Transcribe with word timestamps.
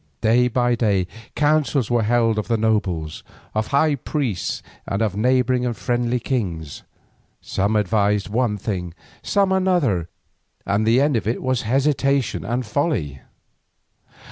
Day 0.21 0.47
by 0.47 0.73
day 0.73 1.05
councils 1.35 1.91
were 1.91 2.01
held 2.01 2.39
of 2.39 2.47
the 2.47 2.57
nobles, 2.57 3.23
of 3.53 3.67
high 3.67 3.93
priests, 3.93 4.63
and 4.87 4.99
of 4.99 5.15
neighbouring 5.15 5.63
and 5.63 5.77
friendly 5.77 6.19
kings. 6.19 6.81
Some 7.39 7.75
advised 7.75 8.27
one 8.27 8.57
thing, 8.57 8.95
some 9.21 9.51
another, 9.51 10.09
and 10.65 10.87
the 10.87 10.99
end 10.99 11.15
of 11.17 11.27
it 11.27 11.39
was 11.43 11.61
hesitation 11.69 12.43
and 12.43 12.65
folly. 12.65 13.21